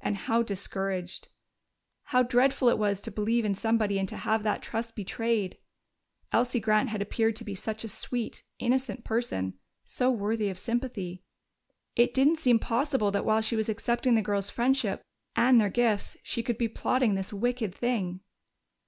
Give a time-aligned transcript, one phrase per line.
[0.00, 1.28] And how discouraged!
[2.06, 5.58] How dreadful it was to believe in somebody and to have that trust betrayed!
[6.32, 9.54] Elsie Grant had appeared to be such a sweet, innocent person,
[9.84, 11.22] so worthy of sympathy.
[11.94, 15.02] It didn't seem possible that while she was accepting the girls' friendship
[15.36, 18.22] and their gifts she could be plotting this wicked thing.